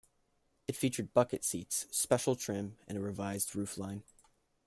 It 0.67 0.75
featured 0.75 1.13
bucket 1.13 1.43
seats, 1.45 1.85
special 1.91 2.35
trim, 2.35 2.75
and 2.87 2.97
a 2.97 3.01
revised 3.01 3.51
roofline. 3.51 4.01